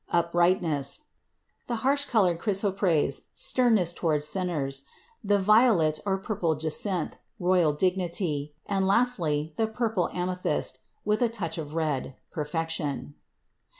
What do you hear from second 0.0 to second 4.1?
uprightness; the harsh colored Chrysoprase, sternness